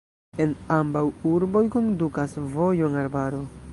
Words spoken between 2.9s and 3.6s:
en arbaro.